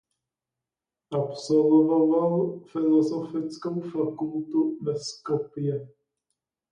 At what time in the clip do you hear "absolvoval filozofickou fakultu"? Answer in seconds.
1.11-4.77